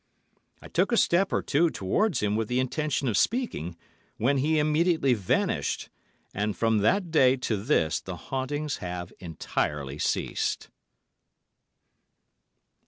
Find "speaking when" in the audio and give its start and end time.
3.15-4.37